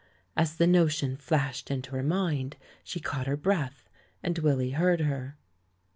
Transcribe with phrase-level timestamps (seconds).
[0.35, 3.87] As the notion flashed into her mind she caught her breath;
[4.23, 5.37] and Willy heard her.